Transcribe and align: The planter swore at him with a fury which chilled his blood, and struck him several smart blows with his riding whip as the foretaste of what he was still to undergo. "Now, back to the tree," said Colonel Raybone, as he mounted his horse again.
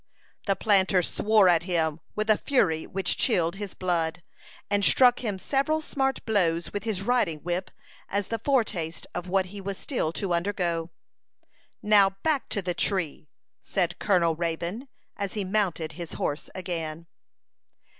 The 0.47 0.55
planter 0.55 1.03
swore 1.03 1.47
at 1.47 1.61
him 1.61 1.99
with 2.15 2.27
a 2.31 2.35
fury 2.35 2.87
which 2.87 3.17
chilled 3.17 3.57
his 3.57 3.75
blood, 3.75 4.23
and 4.67 4.83
struck 4.83 5.19
him 5.19 5.37
several 5.37 5.79
smart 5.79 6.25
blows 6.25 6.73
with 6.73 6.85
his 6.85 7.03
riding 7.03 7.37
whip 7.41 7.69
as 8.09 8.29
the 8.29 8.39
foretaste 8.39 9.05
of 9.13 9.27
what 9.27 9.45
he 9.53 9.61
was 9.61 9.77
still 9.77 10.11
to 10.13 10.33
undergo. 10.33 10.89
"Now, 11.83 12.15
back 12.23 12.49
to 12.49 12.63
the 12.63 12.73
tree," 12.73 13.27
said 13.61 13.99
Colonel 13.99 14.35
Raybone, 14.35 14.87
as 15.17 15.33
he 15.33 15.45
mounted 15.45 15.91
his 15.91 16.13
horse 16.13 16.49
again. 16.55 17.05